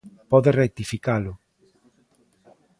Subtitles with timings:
[0.31, 1.33] Pode rectificalo.